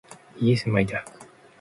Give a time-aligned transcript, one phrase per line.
[0.39, 1.19] イエスマイダーク